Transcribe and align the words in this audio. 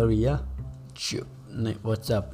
और 0.00 0.08
भैया 0.08 0.38
नहीं 1.52 1.74
व्हाट्सएप 1.84 2.30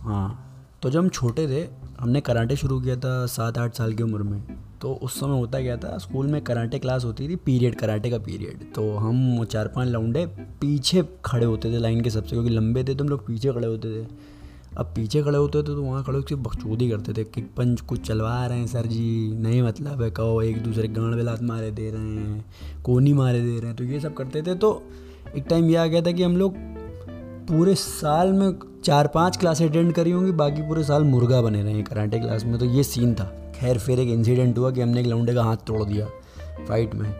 हाँ 0.00 0.46
तो 0.82 0.90
जब 0.90 0.98
हम 0.98 1.08
छोटे 1.08 1.46
थे, 1.48 1.68
हमने 2.00 2.20
कराटे 2.20 2.56
शुरू 2.56 2.80
किया 2.80 2.96
था 2.96 3.26
सात 3.26 3.58
आठ 3.58 3.74
साल 3.74 3.92
की 3.94 4.02
उम्र 4.02 4.22
में। 4.22 4.42
तो 4.80 4.92
उस 4.94 5.18
समय 5.20 5.38
होता 5.38 5.60
क्या 5.60 5.76
था, 5.76 5.96
स्कूल 5.98 6.26
में 6.26 6.40
कराटे 6.42 6.78
क्लास 6.78 7.04
होती 7.04 7.28
थी, 7.28 7.36
पीरियड, 7.36 7.74
कराटे 7.74 8.10
का 8.10 8.18
पीरियड। 8.18 8.62
तो 8.74 8.92
हम 8.96 9.44
चार 9.44 9.68
पाँच 9.68 9.88
लौंडे 9.88 10.24
पीछे 10.60 11.04
खड़े 11.24 11.46
होते 11.46 11.72
थे 11.72 11.78
लाइन 11.78 12.00
के 12.00 12.10
सबसे, 12.10 12.30
क्योंकि 12.30 12.50
लंबे 12.50 12.84
थे 12.84 12.94
तो 12.94 13.04
हम 13.04 13.10
लोग 13.10 13.26
पीछे 13.26 13.52
खड़े 13.52 13.66
होते 13.66 13.94
थे। 13.94 14.06
अब 14.78 14.92
पीछे 14.96 15.22
खड़े 15.22 15.38
होते 15.38 15.58
थे 15.58 15.66
तो 15.66 15.82
वहाँ 15.82 16.02
खड़े 16.04 16.16
होकर 16.16 16.36
बकचोदी 16.38 16.88
करते 16.90 17.12
थे 17.12 17.24
किक 17.24 17.50
पंच, 17.56 17.80
कुछ 17.80 18.00
चलवा 18.00 18.46
रहे 18.46 18.58
हैं 18.58 18.66
सर 18.66 18.86
जी, 18.86 19.32
नहीं 19.34 19.62
मतलब 19.62 20.02
है, 20.02 20.10
कहो, 20.10 20.42
एक 20.42 20.62
दूसरे 20.64 20.88
गांड 20.88 21.14
बेलात 21.14 21.42
मारे 21.42 21.70
दे 21.70 21.90
रहे 21.90 22.00
हैं, 22.00 22.44
कोनी 22.84 23.12
मारे 23.12 23.40
दे 23.40 23.56
रहे 23.58 23.66
हैं। 23.66 23.76
तो 23.76 23.84
ये 23.84 24.00
सब 24.00 24.14
करते 24.14 24.42
थे। 24.42 24.54
तो 24.54 24.82
एक 25.36 25.44
टाइम 25.50 25.70
ये 25.70 25.76
आ 25.76 25.86
गया 25.86 26.02
था 26.02 26.12
कि 26.12 26.22
हम 26.22 26.36
लोग 26.36 26.54
पूरे 27.50 27.74
साल 27.74 28.32
में 28.32 28.52
चार 28.84 29.06
पाँच 29.06 29.36
क्लास 29.36 29.62
अटेंड 29.62 29.92
करी 29.92 30.10
होंगी, 30.10 30.32
बाकी 30.32 30.62
पूरे 30.62 30.84
साल 30.84 31.04
मुर्गा 31.04 31.42
बने 31.42 31.62
रहे 31.62 31.72
हैं 31.72 31.84
कराटे 31.84 32.18
क्लास 32.18 32.44
में। 32.44 32.58
तो 32.58 32.64
ये 32.64 32.82
सीन 32.82 33.14
था। 33.14 33.52
खैर, 33.54 33.78
फिर 33.78 34.00
एक 34.00 34.08
इंसिडेंट 34.08 34.58
हुआ 34.58 34.70
कि 34.70 34.80
हमने 34.80 35.00
एक 35.00 35.06
लौंडे 35.06 35.34
का 35.34 35.44
हाथ 35.44 35.56
तोड़ 35.56 35.84
दिया 35.84 36.06
फाइट 36.68 36.94
में। 36.94 37.14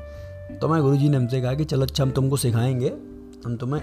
तो 0.58 0.68
मैं 0.68 0.82
गुरु 0.82 0.96
ने 0.96 1.16
हमसे 1.16 1.40
कहा 1.40 1.54
कि 1.54 1.64
चलो 1.64 1.82
अच्छा 1.82 2.02
हम 2.02 2.10
तुमको 2.10 2.36
सिखाएँगे। 2.36 2.92
हम 3.44 3.56
तुम्हें 3.56 3.82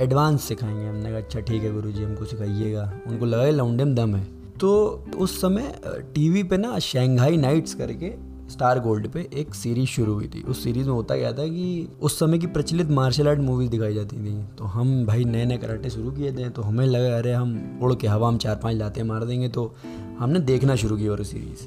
एडवांस 0.00 0.44
सिखाएँगे। 0.44 0.86
हमने 0.86 1.08
कहा 1.08 1.18
अच्छा 1.18 1.40
ठीक 1.40 1.62
है 1.62 1.72
गुरु 1.72 1.90
हमको 1.90 2.24
सिखाइएगा। 2.24 2.92
उनको 3.06 3.26
लगा 3.26 3.44
लौंडे 3.44 3.84
में 3.84 3.94
दम 3.94 4.16
है। 4.16 4.24
तो 4.60 5.02
उस 5.18 5.40
समय 5.40 5.80
टीवी 5.86 6.42
पे 6.42 6.56
ना 6.56 6.78
शंघाई 6.78 7.36
नाइट्स 7.36 7.74
करके 7.74 8.33
स्टार 8.50 8.78
गोल्ड 8.80 9.08
पे 9.08 9.28
एक 9.34 9.54
सीरीज़ 9.54 9.88
शुरू 9.88 10.14
हुई 10.14 10.26
थी। 10.28 10.42
उस 10.42 10.62
सीरीज़ 10.64 10.86
में 10.86 10.94
होता 10.94 11.16
क्या 11.16 11.32
था 11.32 11.46
कि 11.46 11.88
उस 12.02 12.18
समय 12.18 12.38
की 12.38 12.46
प्रचलित 12.48 12.90
मार्शल 12.90 13.28
आर्ट 13.28 13.40
मूवीज़ 13.40 13.70
दिखाई 13.70 13.94
जाती 13.94 14.16
थी। 14.16 14.34
तो 14.58 14.64
हम 14.66 15.04
भाई 15.06 15.24
नए 15.24 15.44
नए 15.44 15.56
कराटे 15.58 15.90
शुरू 15.90 16.10
किए 16.10 16.32
थे 16.32 16.48
तो 16.48 16.62
हमें 16.62 16.84
लगा, 16.86 17.16
अरे, 17.18 17.32
हम 17.32 17.80
उड़ 17.82 17.94
के 17.94 18.06
हवा 18.06 18.28
हम 18.28 18.38
चार 18.38 18.56
पाँच 18.56 18.76
लाते 18.76 19.02
मार 19.02 19.24
देंगे। 19.24 19.48
तो 19.48 19.72
हमने 20.18 20.40
देखना 20.42 20.76
शुरू 20.76 20.96
की 20.96 21.08
वो 21.08 21.24
सीरीज़ 21.24 21.66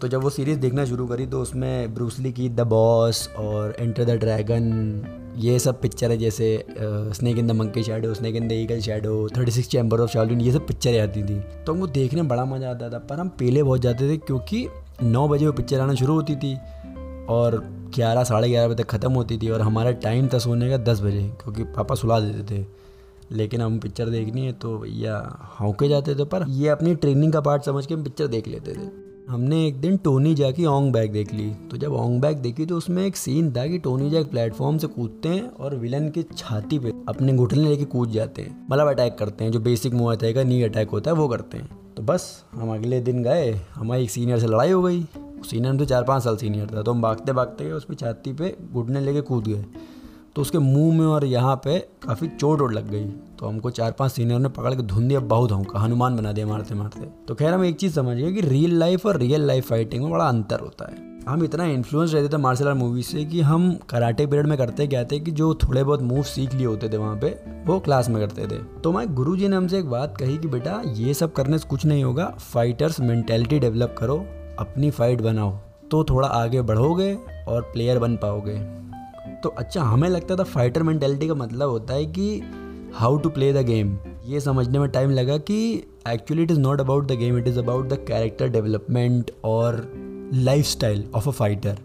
तो 0.00 0.08
जब 0.08 0.22
वो 0.22 0.30
सीरीज़ 0.30 0.58
देखना 0.58 0.84
शुरू 0.84 1.06
करी 1.06 1.26
तो 1.26 1.40
उसमें 1.42 1.94
ब्रूसली 1.94 2.32
की 2.32 2.48
द 2.48 2.66
बॉस 2.68 3.28
और 3.38 3.74
एंटर 3.78 4.04
द 4.04 4.18
ड्रैगन 4.18 5.34
ये 5.36 5.58
सब 5.58 5.80
पिक्चर 5.80 6.10
है, 6.10 6.16
जैसे 6.18 6.64
snake 7.14 7.38
in 7.38 7.46
the 7.46 7.50
monkey 7.52 7.82
shadow 7.82 8.12
snake 8.14 8.36
in 8.36 8.48
the 8.48 8.52
eagle 8.52 8.80
shadow 8.80 9.28
thirty 9.36 9.50
six 9.50 9.68
chamber 9.68 10.00
of 10.00 10.10
Shaolin 10.10 10.40
ये 10.40 10.52
सब 10.52 10.66
पिक्चरें 10.66 11.00
आती 11.00 11.22
थी। 11.22 11.40
तो 11.66 11.72
हमको 11.72 11.86
देखने 11.88 12.20
में 12.22 12.28
बड़ा 12.28 12.44
मज़ा 12.44 12.70
आता 12.70 12.90
था, 12.90 12.98
पर 13.00 13.20
हम 13.20 13.28
पहले 13.30 13.62
बहुत 13.62 13.80
जाते 13.80 14.08
थे, 14.10 14.16
क्योंकि 14.18 14.66
नौ 14.98 15.26
बजे 15.28 15.46
वो 15.46 15.52
पिक्चर 15.52 15.80
आना 15.80 15.94
शुरू 15.94 16.14
होती 16.14 16.36
थी 16.36 16.54
और 17.30 17.56
ग्यारह, 17.94 18.24
साढ़े 18.24 18.48
ग्यारह 18.48 18.68
बजे 18.68 18.82
तक 18.82 18.90
ख़त्म 18.90 19.12
होती 19.12 19.38
थी 19.38 19.48
और 19.48 19.60
हमारा 19.60 19.90
टाइम 19.98 20.28
था 20.28 20.38
सोने 20.38 20.70
का 20.70 20.76
दस 20.84 21.00
बजे, 21.00 21.22
क्योंकि 21.42 21.64
पापा 21.66 21.94
सुला 21.94 22.20
देते 22.20 22.54
थे। 22.54 22.64
लेकिन 23.32 23.60
हम 23.60 23.78
पिक्चर 23.78 24.08
देखनी 24.08 24.46
है 24.46 24.52
तो 24.52 24.76
भैया 24.78 25.16
हौके 25.60 25.88
जाते 25.88 26.14
थे, 26.14 26.24
पर 26.24 26.44
ये 26.48 26.68
अपनी 26.68 26.94
ट्रेनिंग 26.94 27.32
का 27.32 27.40
पार्ट 27.40 27.64
समझ 27.64 27.86
के 27.86 27.94
हम 27.94 28.04
पिक्चर 28.04 28.26
देख 28.26 28.48
लेते 28.48 28.74
थे। 28.74 28.90
हमने 29.28 29.66
एक 29.66 29.80
दिन 29.80 29.96
टोनी 29.96 30.34
जैक 30.34 30.54
की 30.54 30.66
ओंग 30.66 30.92
बैग 30.92 31.12
देख 31.12 31.32
ली। 31.34 31.50
तो 31.70 31.76
जब 31.76 31.92
ओंग 31.92 32.20
बैग 32.20 32.36
देखी 32.38 32.66
तो 32.66 32.76
उसमें 32.76 33.04
एक 33.06 33.16
सीन 33.16 33.50
था 33.52 33.66
कि 33.66 33.78
टोनी 33.78 34.10
जैक 34.10 34.30
प्लेटफॉर्म 34.30 34.78
से 34.78 34.86
कूदते 34.86 35.28
हैं 35.28 35.42
और 35.50 35.76
विलन 35.76 36.08
की 36.08 36.22
छाती 36.36 36.78
पे 36.78 36.92
अपने 37.08 37.32
घुटने 37.32 37.62
लेके 37.62 37.84
कूद 37.86 38.10
जाते 38.10 38.42
हैं। 38.42 38.66
मतलब 38.70 38.88
अटैक 38.88 39.18
करते 39.18 39.44
हैं, 39.44 39.52
जो 39.52 39.60
बेसिक 39.60 39.94
मुआ 39.94 40.14
का 40.16 40.42
नी 40.42 40.62
अटैक 40.62 40.90
होता 40.90 41.10
है 41.10 41.16
वो 41.16 41.28
करते 41.28 41.58
हैं। 41.58 41.87
तो 41.98 42.02
बस, 42.02 42.24
हम 42.54 42.72
अगले 42.74 42.98
दिन 43.00 43.22
गए, 43.22 43.50
हमारी 43.74 44.02
एक 44.02 44.10
सीनियर 44.10 44.38
से 44.38 44.46
लड़ाई 44.46 44.70
हो 44.70 44.82
गई। 44.82 45.00
सीनियर 45.44 45.76
तो 45.76 45.84
चार 45.84 46.02
पाँच 46.04 46.22
साल 46.22 46.36
सीनियर 46.36 46.66
था 46.66 46.82
तो 46.82 46.92
हम 46.92 47.00
भागते 47.02 47.32
भागते 47.32 47.64
गए 47.64 47.70
उस 47.70 47.84
पर 47.84 47.94
छाती 47.94 48.32
पे 48.32 48.54
घुटने 48.72 49.00
लेके 49.00 49.20
कूद 49.20 49.48
गए। 49.48 49.64
तो 50.36 50.42
उसके 50.42 50.58
मुँह 50.58 50.98
में 50.98 51.06
और 51.06 51.24
यहाँ 51.24 51.56
पे 51.56 51.78
काफ़ी 52.02 52.28
चोट 52.28 52.60
वोट 52.60 52.72
लग 52.72 52.90
गई। 52.90 53.04
तो 53.38 53.46
हमको 53.46 53.70
चार 53.70 53.92
पाँच 53.92 54.12
सीनियर 54.12 54.40
ने 54.40 54.48
पकड़ 54.48 54.74
के 54.74 54.82
धुन 54.82 55.08
दिया, 55.08 55.20
बहुत 55.20 55.52
हमका, 55.52 55.78
हनुमान 55.80 56.16
बना 56.16 56.32
दिया 56.32 56.46
मारते 56.46 56.74
मारते 56.74 57.08
तो 57.28 57.34
खैर 57.34 57.54
हम 57.54 57.64
एक 57.64 57.76
चीज़ 57.76 57.94
समझ 57.94 58.16
गए 58.16 58.32
कि 58.32 58.40
रियल 58.40 58.78
लाइफ 58.78 59.06
और 59.06 59.16
रियल 59.16 59.46
लाइफ 59.46 59.68
फाइटिंग 59.68 60.02
में 60.02 60.12
बड़ा 60.12 60.28
अंतर 60.28 60.60
होता 60.60 60.90
है। 60.90 61.17
हम 61.28 61.42
इतना 61.44 61.64
इन्फ्लुएंस 61.64 62.12
रहते 62.14 62.28
थे 62.32 62.36
मार्शल 62.36 62.68
आर्ट 62.68 62.78
मूवी 62.78 63.02
से 63.02 63.24
कि 63.24 63.40
हम 63.40 63.72
कराटे 63.90 64.26
पीरियड 64.26 64.46
में 64.46 64.56
करते 64.58 64.86
क्या 64.86 65.02
थे 65.04 65.18
कि 65.20 65.30
जो 65.30 65.52
थोड़े 65.54 65.82
बहुत 65.84 66.02
मूव 66.02 66.22
सीख 66.22 66.54
लिए 66.54 66.66
होते 66.66 66.88
थे 66.88 66.96
वहाँ 66.96 67.16
पे, 67.16 67.28
वो 67.66 67.78
क्लास 67.80 68.08
में 68.08 68.18
करते 68.20 68.46
थे। 68.46 68.58
तो 68.80 68.92
मैं 68.92 69.06
गुरु 69.14 69.36
जी 69.36 69.48
ने 69.48 69.56
हमसे 69.56 69.78
एक 69.78 69.90
बात 69.90 70.16
कही 70.16 70.38
कि 70.38 70.48
बेटा, 70.48 70.82
ये 70.86 71.14
सब 71.14 71.32
करने 71.32 71.58
से 71.58 71.68
कुछ 71.68 71.84
नहीं 71.86 72.04
होगा 72.04 72.26
फाइटर्स 72.52 73.00
मेंटेलिटी 73.00 73.58
डेवलप 73.58 73.94
करो, 73.98 74.16
अपनी 74.58 74.90
फाइट 74.90 75.20
बनाओ 75.20 75.50
तो 75.90 76.02
थोड़ा 76.04 76.28
आगे 76.28 76.62
बढ़ोगे 76.62 77.14
और 77.48 77.62
प्लेयर 77.62 77.98
बन 77.98 78.16
पाओगे। 78.16 78.58
तो 79.42 79.48
अच्छा 79.48 79.82
हमें 79.82 80.08
लगता 80.08 80.36
था 80.36 80.42
फाइटर 80.44 80.82
मेंटेलिटी 80.82 81.28
का 81.28 81.34
मतलब 81.34 81.70
होता 81.70 81.94
है 81.94 82.06
कि 82.06 82.42
how 82.94 83.16
to 83.16 83.28
play 83.28 83.52
the 83.52 83.66
game 83.66 83.96
ये 84.26 84.40
समझने 84.40 84.78
में 84.78 84.88
टाइम 84.88 85.10
लगा 85.10 85.36
कि 85.38 85.58
actually 86.08 86.42
it 86.42 86.50
is 86.50 86.58
not 86.60 86.80
about 86.80 87.06
the 87.06 87.12
game 87.12 87.38
it 87.38 87.48
is 87.48 87.58
about 87.58 87.88
the 87.88 88.04
character 88.08 88.48
development 88.48 89.30
और 89.44 89.76
life 90.34 90.64
style 90.64 91.04
of 91.14 91.28
a 91.28 91.32
fighter 91.32 91.78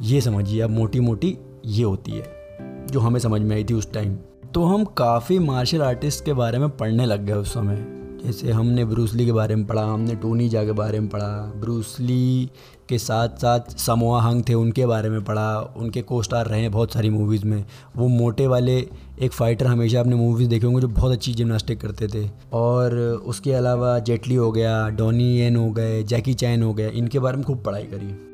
ये 0.00 0.20
समझिए, 0.20 0.60
अब 0.60 0.70
मोटी 0.70 1.00
मोटी 1.00 1.36
ये 1.64 1.84
होती 1.84 2.12
है, 2.12 2.86
जो 2.86 3.00
हमें 3.00 3.20
समझ 3.20 3.40
में 3.40 3.54
आई 3.56 3.64
थी 3.64 3.74
उस 3.74 3.92
टाइम 3.92 4.14
तो 4.54 4.64
हम 4.64 4.84
काफ़ी 4.96 5.38
मार्शल 5.38 5.82
आर्टिस्ट 5.82 6.24
के 6.24 6.32
बारे 6.32 6.58
में 6.58 6.68
पढ़ने 6.70 7.06
लग 7.06 7.24
गए 7.24 7.32
उस 7.32 7.52
समय। 7.54 7.76
जैसे 8.24 8.50
हमने 8.50 8.84
ब्रूसली 8.84 9.26
के 9.26 9.32
बारे 9.32 9.56
में 9.56 9.66
पढ़ा, 9.66 9.82
हमने 9.82 10.14
टोनी 10.14 10.48
जा 10.48 10.64
के 10.64 10.72
बारे 10.72 11.00
में 11.00 11.08
पढ़ा 11.08 11.52
ब्रूसली 11.56 12.50
के 12.88 12.98
साथ 12.98 13.28
साथ 13.28 13.76
समोआ 13.78 14.20
हंग 14.20 14.42
थे 14.48 14.54
उनके 14.54 14.86
बारे 14.86 15.10
में 15.10 15.24
पढ़ा, 15.24 15.74
उनके 15.76 16.02
को 16.02 16.22
स्टार 16.22 16.46
रहे 16.46 16.60
हैं 16.60 16.70
बहुत 16.72 16.92
सारी 16.92 17.10
मूवीज़ 17.10 17.44
में। 17.44 17.64
वो 17.96 18.08
मोटे 18.08 18.46
वाले 18.46 18.78
एक 19.22 19.32
फ़ाइटर 19.32 19.66
हमेशा 19.66 20.00
अपने 20.00 20.16
मूवीज़ 20.16 20.48
देखे 20.48 20.66
होंगे 20.66 20.80
जो 20.80 20.88
बहुत 20.88 21.12
अच्छी 21.12 21.34
जिमनास्टिक 21.34 21.80
करते 21.80 22.08
थे। 22.08 22.30
और 22.52 22.96
उसके 23.26 23.52
अलावा 23.52 23.98
जेटली 23.98 24.34
हो 24.34 24.52
गया 24.52 24.88
डॉनी 24.88 25.38
एन 25.38 25.56
हो 25.56 25.70
गए 25.70 26.02
जैकी 26.02 26.34
चैन 26.34 26.62
हो 26.62 26.74
गया, 26.74 26.88
इनके 26.88 27.18
बारे 27.18 27.36
में 27.36 27.46
खूब 27.46 27.62
पढ़ाई 27.62 27.82
करी। 27.82 28.27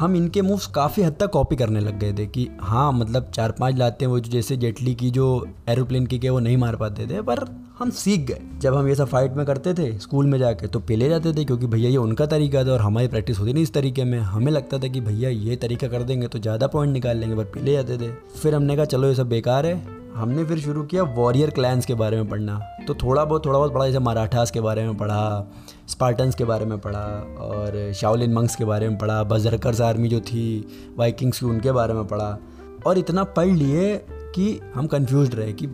हम 0.00 0.14
इनके 0.16 0.42
मूव्स 0.42 0.66
काफ़ी 0.66 1.02
हद 1.02 1.16
तक 1.20 1.30
कॉपी 1.30 1.56
करने 1.56 1.80
लग 1.80 1.98
गए 1.98 2.12
थे 2.12 2.26
कि 2.26 2.46
हाँ 2.60 2.92
मतलब 2.92 3.30
चार 3.34 3.52
पाँच 3.52 3.76
लाते 3.76 4.04
हैं 4.04 4.12
वो 4.12 4.20
जैसे 4.20 4.56
जेटली 4.56 4.94
की 4.94 5.10
जो 5.10 5.26
एरोप्लेन 5.68 6.06
की 6.06 6.18
के 6.18 6.30
वो 6.30 6.38
नहीं 6.38 6.56
मार 6.56 6.76
पाते 6.76 7.06
थे, 7.06 7.20
पर 7.22 7.44
हम 7.78 7.90
सीख 7.92 8.20
गए। 8.20 8.40
जब 8.60 8.74
हम 8.74 8.88
ये 8.88 8.94
सब 8.94 9.08
फाइट 9.08 9.32
में 9.32 9.44
करते 9.46 9.74
थे 9.74 9.92
स्कूल 9.98 10.26
में 10.26 10.38
जाके 10.38 10.66
तो 10.66 10.80
पहले 10.80 11.08
जाते 11.08 11.32
थे 11.32 11.44
क्योंकि 11.44 11.66
भैया 11.66 11.90
ये 11.90 11.96
उनका 11.96 12.26
तरीका 12.26 12.64
था 12.64 12.72
और 12.72 12.80
हमारी 12.80 13.08
प्रैक्टिस 13.08 13.38
होती 13.38 13.52
नहीं 13.52 13.62
इस 13.62 13.72
तरीके 13.74 14.04
में। 14.04 14.18
हमें 14.20 14.52
लगता 14.52 14.78
था 14.78 14.88
कि 14.88 15.00
भैया 15.02 15.30
ये 15.30 15.56
तरीका 15.58 15.88
कर 15.88 16.02
देंगे 16.02 16.28
तो 16.28 16.38
ज़्यादा 16.38 16.66
पॉइंट 16.66 16.92
निकाल 16.92 17.16
लेंगे, 17.16 17.36
पर 17.36 17.44
पहले 17.44 17.72
जाते 17.72 17.98
थे। 17.98 18.12
फिर 18.40 18.54
हमने 18.54 18.76
कहा, 18.76 18.84
चलो 18.86 19.08
ये 19.08 19.14
सब 19.14 19.28
बेकार 19.28 19.66
है 19.66 19.99
हमने 20.14 20.44
फिर 20.44 20.58
शुरू 20.58 20.82
किया 20.82 21.02
वॉरियर 21.02 21.50
क्लैंस 21.50 21.86
के 21.86 21.94
बारे 21.94 22.16
में 22.16 22.28
पढ़ना। 22.28 22.60
तो 22.86 22.94
थोड़ा 22.94 23.24
बहुत 23.24 23.46
थोड़ा 23.46 23.58
बहुत 23.58 23.74
पढ़ा, 23.74 23.86
जैसे 23.86 23.98
मराठास 23.98 24.50
के 24.50 24.60
बारे 24.60 24.84
में 24.84 24.96
पढ़ा, 24.96 25.52
स्पार्टन्स 25.88 26.34
के 26.34 26.44
बारे 26.44 26.64
में 26.64 26.78
पढ़ा, 26.78 27.04
और 27.40 27.92
शाओलिन 27.92 28.32
मंक्स 28.32 28.56
के 28.56 28.64
बारे 28.64 28.88
में 28.88 28.98
पढ़ा, 28.98 29.24
बजरकर्स 29.24 29.80
आर्मी 29.80 30.08
जो 30.08 30.20
थी, 30.20 30.66
वाइकिंग्स 30.96 31.40
की, 31.40 31.46
उनके 31.46 31.72
बारे 31.72 31.94
में 31.94 32.06
पढ़ा। 32.06 32.38
और 32.86 32.98
इतना 32.98 33.24
पढ़ 33.24 33.46
लिए 33.46 34.04
कि 34.10 34.60
हम 34.74 34.86
कंफ्यूज 34.86 35.34
रहे 35.34 35.52
कि 35.52 35.66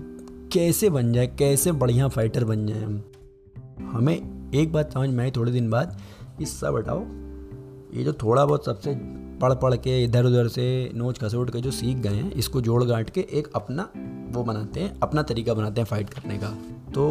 कैसे 0.53 0.91
बन 0.91 1.13
जाए, 1.13 1.27
कैसे 1.27 1.73
बढ़िया 1.73 2.09
फाइटर 2.09 2.45
बन 2.45 2.67
जाए 2.67 2.83
हम। 2.83 3.03
हमें 3.93 4.51
एक 4.55 4.73
बात 4.73 4.93
समझ 4.93 5.09
में 5.09 5.25
आई 5.25 5.31
थोड़े 5.31 5.53
दिन 5.53 5.71
बाद 5.71 5.99
इस 6.41 6.61
सब 6.61 6.77
हटाओ 6.77 7.05
ये 7.97 8.05
जो 8.05 8.13
थोड़ा 8.13 8.45
बहुत 8.45 8.65
सबसे 8.65 8.95
पढ़ 9.41 9.53
पढ़ 9.55 9.75
के 9.77 10.03
इधर 10.05 10.25
उधर 10.25 10.49
से 10.49 10.91
नोच 10.95 11.19
खसोट 11.19 11.51
के 11.51 11.61
जो 11.61 11.71
सीख 11.71 11.97
गए 11.99 12.11
हैं, 12.11 12.31
इसको 12.33 12.61
जोड़ 12.61 12.83
गांठ 12.85 13.11
के 13.11 13.27
एक 13.33 13.49
अपना 13.55 13.89
वो 14.33 14.43
बनाते 14.45 14.81
हैं, 14.81 14.99
अपना 15.01 15.23
तरीका 15.23 15.55
बनाते 15.55 15.81
हैं 15.81 15.89
फाइट 15.89 16.09
करने 16.09 16.39
का। 16.39 16.55
तो 16.95 17.11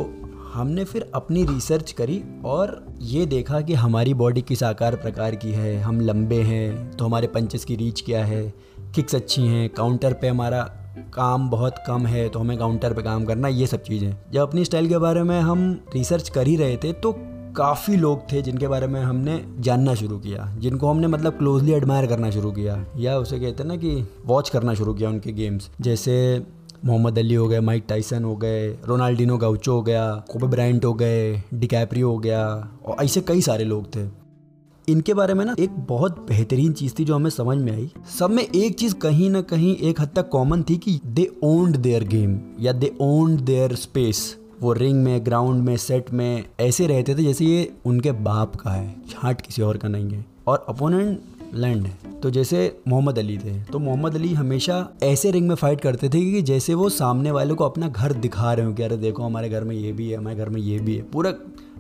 हमने 0.54 0.84
फिर 0.84 1.10
अपनी 1.16 1.44
रिसर्च 1.46 1.92
करी 1.92 2.22
और 2.46 2.86
ये 3.04 3.26
देखा 3.26 3.60
कि 3.62 3.74
हमारी 3.74 4.14
बॉडी 4.14 4.42
किस 4.42 4.64
आकार 4.64 4.96
प्रकार 4.96 5.36
की 5.36 5.52
है, 5.52 5.80
हम 5.82 6.00
लंबे 6.02 6.42
हैं 6.44 6.92
तो 6.92 7.06
हमारे 7.06 7.28
पंचेस 7.28 7.66
की 7.66 7.76
रीच 7.76 8.02
क्या 8.02 8.24
है 8.26 8.44
किक्स 8.96 9.16
अच्छी 9.16 9.42
हैं 9.42 9.70
काउंटर 9.70 10.14
पे 10.14 10.28
हमारा 10.28 10.62
काम 11.14 11.50
बहुत 11.50 11.76
कम 11.88 12.06
है 12.06 12.28
तो 12.30 12.40
हमें 12.40 12.58
काउंटर 12.58 12.94
पे 12.94 13.02
काम 13.04 13.26
करना, 13.26 13.48
ये 13.48 13.68
सब 13.68 13.82
चीज़ें। 13.84 14.16
जब 14.34 14.42
अपनी 14.42 14.66
स्टाइल 14.66 14.90
के 14.90 14.98
बारे 14.98 15.24
में 15.24 15.40
हम 15.42 15.72
रिसर्च 15.96 16.30
कर 16.30 16.48
ही 16.48 16.56
रहे 16.56 16.78
थे 16.78 16.94
तो 16.94 17.12
काफ़ी 17.58 17.96
लोग 17.96 18.22
थे 18.32 18.42
जिनके 18.42 18.68
बारे 18.68 18.88
में 18.88 19.02
हमने 19.02 19.40
जानना 19.60 19.94
शुरू 19.96 20.18
किया, 20.20 20.46
जिनको 20.58 20.88
हमने 20.88 21.08
मतलब 21.08 21.38
क्लोजली 21.38 21.72
एडमायर 21.72 22.08
करना 22.08 22.30
शुरू 22.32 22.52
किया, 22.52 22.84
या 22.98 23.18
उसे 23.18 23.40
कहते 23.40 23.64
हैं 23.64 23.68
ना 23.68 23.76
कि 23.76 24.08
वॉच 24.26 24.50
करना 24.50 24.74
शुरू 24.74 24.94
किया 24.94 25.10
उनके 25.10 25.32
गेम्स 25.34 25.70
जैसे 25.82 26.16
मोहम्मद 26.86 27.20
अली 27.20 27.36
हो 27.36 27.48
गए 27.48 27.60
माइक 27.60 27.86
टाइसन 27.90 28.24
हो 28.24 28.36
गए, 28.36 28.68
रोनाल्डिनो 28.86 29.38
गाउचो 29.38 29.74
हो 29.74 29.82
गया 29.82 30.06
कोबे 30.32 30.48
ब्रांट 30.48 30.86
हो 30.86 30.94
गए 30.94 31.42
डिकैप्रियो 31.54 32.12
हो 32.12 32.18
गया, 32.20 32.46
और 32.86 33.04
ऐसे 33.04 33.22
कई 33.22 33.42
सारे 33.42 33.64
लोग 33.64 33.96
थे। 33.96 34.08
इनके 34.88 35.14
बारे 35.14 35.34
में 35.34 35.44
ना 35.46 35.56
एक 35.60 35.78
बहुत 35.88 36.20
बेहतरीन 36.28 36.74
चीज़ 36.74 36.94
थी 37.00 37.04
जो 37.06 37.16
हमें 37.16 37.30
समझ 37.30 37.58
में 37.58 37.72
आई। 37.72 37.90
सब 38.20 38.30
में 38.30 38.44
एक 38.44 38.76
चीज़ 38.80 38.96
कहीं 38.96 39.30
ना 39.30 39.42
कहीं 39.44 39.76
एक 39.80 40.02
हद 40.02 40.10
तक 40.16 40.30
कॉमन 40.30 40.64
थी 40.64 40.78
कि 40.78 41.00
दे 41.06 41.28
ओन्ड 41.44 41.76
देयर 41.78 42.04
गेम 42.08 42.40
या 42.60 42.72
दे 42.74 42.92
ओन्ड 43.02 43.40
देयर 43.42 43.76
स्पेस 43.76 44.38
वो 44.66 44.74
रिंग 44.74 45.04
में, 45.04 45.26
ग्राउंड 45.26 45.64
में, 45.64 45.76
सेट 45.78 46.12
में 46.14 46.44
ऐसे 46.60 46.86
रहते 46.88 47.16
थे 47.16 47.24
जैसे 47.24 47.46
ये 47.46 47.72
उनके 47.86 48.12
बाप 48.12 48.56
का 48.56 48.70
है, 48.70 48.96
छाट 49.10 49.42
किसी 49.42 49.62
और 49.62 49.78
का 49.78 49.88
नहीं 49.88 50.10
है। 50.10 50.26
और 50.48 50.66
अपोनेंट 50.70 51.20
लैंड 51.54 51.86
है। 51.86 52.20
तो 52.22 52.30
जैसे 52.30 52.78
मोहम्मद 52.88 53.20
अली 53.20 53.38
थे 53.38 53.62
तो 53.64 53.80
मोहम्मद 53.80 54.16
अली 54.16 54.34
हमेशा 54.34 54.78
ऐसे 55.04 55.32
रिंग 55.32 55.48
में 55.48 55.56
फाइट 55.56 55.82
करते 55.82 56.10
थे 56.10 56.22
कि 56.32 56.42
जैसे 56.42 56.74
वो 56.74 56.90
सामने 56.90 57.32
वाले 57.32 57.54
को 57.54 57.64
अपना 57.64 57.88
घर 57.88 58.14
दिखा 58.14 58.54
रहे 58.54 58.66
हो 58.66 58.74
कि 58.74 58.84
अरे 58.84 58.98
देखो 58.98 59.24
हमारे 59.24 59.50
घर 59.50 59.64
में 59.64 59.76
ये 59.76 59.92
भी 59.92 60.10
है, 60.10 60.18
हमारे 60.18 60.36
घर 60.36 60.50
में 60.50 60.62
ये 60.62 60.80
भी 60.80 60.96
है। 60.96 61.04
पूरा 61.04 61.34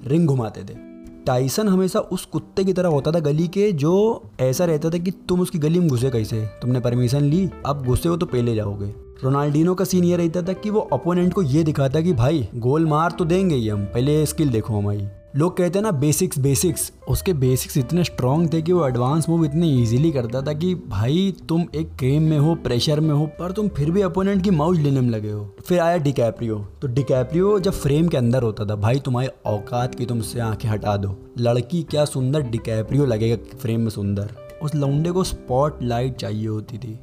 रिंग 0.07 0.27
घुमाते 0.27 0.61
थे। 0.61 0.77
टाइसन 1.25 1.67
हमेशा 1.67 1.99
उस 1.99 2.25
कुत्ते 2.25 2.63
की 2.63 2.73
तरह 2.73 2.89
होता 2.89 3.11
था 3.11 3.19
गली 3.19 3.47
के 3.47 3.71
जो 3.71 4.23
ऐसा 4.39 4.65
रहता 4.65 4.89
था 4.89 4.97
कि 4.97 5.11
तुम 5.29 5.41
उसकी 5.41 5.59
गली 5.59 5.79
में 5.79 5.87
घुसे 5.87 6.09
कैसे? 6.09 6.45
तुमने 6.61 6.79
परमिशन 6.79 7.23
ली, 7.23 7.49
अब 7.65 7.85
घुसे 7.85 8.09
हो 8.09 8.17
तो 8.17 8.25
पहले 8.25 8.55
जाओगे। 8.55 9.04
रोनाल्डिनो 9.23 9.75
का 9.75 9.85
सीन 9.85 10.03
ये 10.03 10.17
रहता 10.17 10.41
था 10.41 10.53
कि 10.53 10.69
वो 10.69 10.79
अपोनेंट 10.79 11.33
को 11.33 11.41
ये 11.41 11.63
दिखाता 11.63 12.01
कि 12.01 12.13
भाई, 12.13 12.47
गोल 12.55 12.85
मार 12.85 13.11
तो 13.11 13.25
देंगे 13.25 13.55
ही 13.55 13.69
हम, 13.69 13.83
पहले 13.85 14.25
स्किल 14.25 14.49
देखो 14.49 14.77
हमारी। 14.77 15.03
लोग 15.35 15.57
कहते 15.57 15.79
हैं 15.79 15.83
ना 15.83 15.91
बेसिक्स 15.91 16.39
बेसिक्स 16.39 16.91
उसके 17.09 17.33
बेसिक्स 17.33 17.77
इतने 17.77 18.03
स्ट्रांग 18.03 18.53
थे 18.53 18.61
कि 18.61 18.71
वो 18.71 18.87
एडवांस 18.87 19.29
मूव 19.29 19.45
इतने 19.45 19.81
इजीली 19.81 20.11
करता 20.11 20.41
था 20.41 20.53
कि 20.53 20.75
भाई, 20.75 21.33
तुम 21.49 21.65
एक 21.75 21.87
गेम 21.87 22.23
में 22.23 22.39
हो 22.39 22.55
प्रेशर 22.55 22.99
में 22.99 23.13
हो, 23.13 23.25
पर 23.25 23.51
तुम 23.51 23.67
फिर 23.67 23.91
भी 23.91 24.01
अपोनेंट 24.01 24.43
की 24.43 24.49
माउज 24.49 24.79
लेने 24.79 25.01
में 25.01 25.09
लगे 25.09 25.31
हो। 25.31 25.55
फिर 25.65 25.79
आया 25.79 25.97
डिकैप्रियो 25.97 26.67
तो 26.81 26.87
डिकैप्रियो 26.87 27.59
जब 27.59 27.71
फ्रेम 27.71 28.07
के 28.07 28.17
अंदर 28.17 28.43
होता 28.43 28.65
था, 28.65 28.75
भाई, 28.75 28.99
तुम्हारी 28.99 29.29
औकात 29.45 29.95
की 29.95 30.05
तुमसे 30.05 30.39
आँखें 30.39 30.69
हटा 30.69 30.97
दो। 30.97 31.15
लड़की 31.39 31.83
क्या 31.83 32.05
सुंदर 32.05 32.41
डिकैप्रियो 32.41 33.05
लगेगा 33.05 33.57
फ्रेम 33.57 33.79
में 33.79 33.89
सुंदर। 33.89 34.29
उस 34.63 34.75
लौंडे 34.75 35.11
को 35.11 35.23
स्पॉट 35.23 35.83
लाइट 35.83 36.15
चाहिए 36.15 36.47
होती 36.47 36.77
थी। 36.77 36.99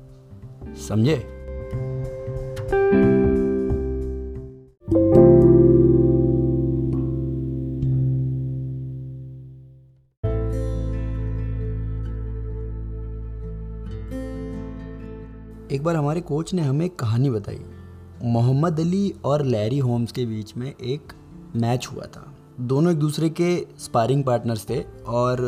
समझे? 0.88 1.38
एक 15.82 15.86
बार 15.86 15.96
हमारे 15.96 16.20
कोच 16.20 16.52
ने 16.54 16.62
हमें 16.62 16.84
एक 16.86 16.94
कहानी 16.96 17.30
बताई। 17.30 17.58
मोहम्मद 18.24 18.80
अली 18.80 19.12
और 19.24 19.44
लैरी 19.44 19.78
होम्स 19.78 20.12
के 20.12 20.24
बीच 20.26 20.56
में 20.56 20.66
एक 20.66 21.12
मैच 21.56 21.88
हुआ 21.92 22.04
था। 22.06 22.22
दोनों 22.62 22.92
एक 22.92 22.98
दूसरे 22.98 23.28
के 23.30 23.48
स्पारिंग 23.78 24.22
पार्टनर्स 24.24 24.64
थे 24.68 24.78
और 25.12 25.40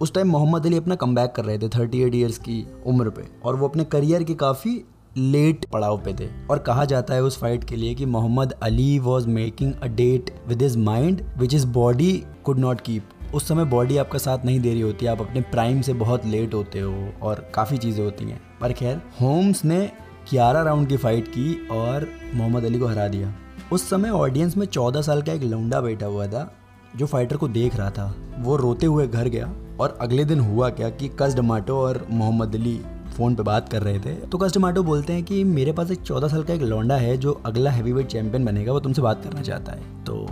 उस 0.00 0.12
टाइम 0.14 0.28
मोहम्मद 0.28 0.66
अली 0.66 0.76
अपना 0.76 0.94
कम 0.94 1.14
कर 1.16 1.44
रहे 1.44 1.58
थे 1.58 1.68
थर्टी 1.68 2.00
एट 2.02 2.14
ईयर्स 2.14 2.38
की 2.38 2.64
उम्र 2.86 3.10
पे 3.10 3.24
और 3.44 3.56
वो 3.56 3.68
अपने 3.68 3.84
करियर 3.84 4.22
के 4.22 4.34
काफ़ी 4.34 4.72
लेट 5.16 5.66
पड़ाव 5.72 5.98
पे 5.98 6.14
थे। 6.20 6.28
और 6.50 6.58
कहा 6.58 6.84
जाता 6.84 7.14
है 7.14 7.22
उस 7.22 7.38
फाइट 7.38 7.64
के 7.64 7.76
लिए 7.76 7.94
कि 7.94 8.06
Muhammad 8.06 8.52
Ali 8.62 8.98
was 8.98 9.28
making 9.30 9.72
a 9.74 9.86
date 9.96 10.34
with 10.48 10.62
his 10.62 10.76
mind 10.76 11.22
which 11.38 11.54
is 11.54 11.66
body 11.72 12.12
could 12.44 12.58
not 12.58 12.80
keep 12.80 13.34
उस 13.34 13.48
समय 13.48 13.64
बॉडी 13.64 13.96
आपका 13.96 14.18
साथ 14.18 14.44
नहीं 14.44 14.60
दे 14.60 14.70
रही 14.70 14.80
होती, 14.80 15.06
आप 15.06 15.20
अपने 15.20 15.40
प्राइम 15.40 15.80
से 15.80 15.92
बहुत 15.94 16.26
लेट 16.26 16.54
होते 16.54 16.80
हो 16.80 17.12
और 17.22 17.50
काफ़ी 17.54 17.78
चीज़ें 17.78 18.04
होती 18.04 18.24
हैं। 18.24 18.40
पर 18.62 18.72
खैर, 18.72 18.96
होम्स 18.96 19.64
ने 19.64 19.90
11 20.30 20.62
राउंड 20.62 20.88
की 20.88 20.96
फाइट 20.96 21.28
की 21.28 21.68
और 21.70 22.08
मोहम्मद 22.34 22.64
अली 22.64 22.78
को 22.78 22.86
हरा 22.86 23.08
दिया। 23.08 23.34
उस 23.72 23.90
समय 23.90 24.10
ऑडियंस 24.10 24.56
में 24.56 24.66
14 24.66 25.02
साल 25.02 25.22
का 25.22 25.32
एक 25.32 25.42
लौंडा 25.42 25.80
बैठा 25.80 26.06
हुआ 26.06 26.26
था, 26.26 26.54
जो 26.96 27.06
फाइटर 27.06 27.36
को 27.36 27.48
देख 27.48 27.76
रहा 27.76 27.90
था। 27.90 28.14
वो 28.38 28.56
रोते 28.56 28.86
हुए 28.86 29.08
घर 29.08 29.28
गया 29.28 29.52
और 29.80 29.98
अगले 30.00 30.24
दिन 30.24 30.40
हुआ 30.40 30.70
क्या 30.70 30.90
कि 30.90 31.08
कस 31.08 31.34
डमाटो 31.34 31.76
और 31.76 32.06
मोहम्मद 32.10 32.54
अली 32.54 32.80
फ़ोन 33.16 33.34
पे 33.34 33.42
बात 33.42 33.68
कर 33.68 33.82
रहे 33.82 33.98
थे। 33.98 34.14
तो 34.14 34.38
कस्टमाटो 34.38 34.82
बोलते 34.82 35.12
हैं 35.12 35.22
कि 35.22 35.44
मेरे 35.44 35.72
पास 35.72 35.90
एक 35.90 36.00
चौदह 36.00 36.28
साल 36.28 36.42
का 36.42 36.54
एक 36.54 36.62
लौंडा 36.62 36.96
है, 36.96 37.16
जो 37.16 37.42
अगला 37.46 37.70
हैवी 37.70 37.92
वेट 37.92 38.06
चैंपियन 38.06 38.44
बनेगा, 38.44 38.72
वो 38.72 38.80
तुमसे 38.80 39.02
बात 39.02 39.24
करना 39.24 39.42
चाहता 39.42 39.72
है। 39.72 40.04
तो 40.04 40.28